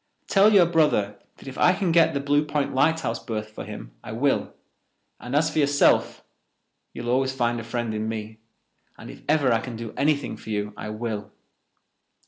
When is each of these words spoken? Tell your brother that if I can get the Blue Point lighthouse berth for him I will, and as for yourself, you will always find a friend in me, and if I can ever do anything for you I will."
Tell 0.25 0.51
your 0.51 0.65
brother 0.65 1.19
that 1.37 1.47
if 1.47 1.59
I 1.59 1.73
can 1.73 1.91
get 1.91 2.15
the 2.15 2.19
Blue 2.19 2.43
Point 2.43 2.73
lighthouse 2.73 3.23
berth 3.23 3.51
for 3.51 3.65
him 3.65 3.91
I 4.03 4.13
will, 4.13 4.51
and 5.19 5.35
as 5.35 5.51
for 5.51 5.59
yourself, 5.59 6.23
you 6.91 7.03
will 7.03 7.11
always 7.11 7.35
find 7.35 7.59
a 7.59 7.63
friend 7.63 7.93
in 7.93 8.09
me, 8.09 8.39
and 8.97 9.11
if 9.11 9.19
I 9.29 9.59
can 9.59 9.73
ever 9.75 9.77
do 9.77 9.93
anything 9.95 10.37
for 10.37 10.49
you 10.49 10.73
I 10.75 10.89
will." 10.89 11.31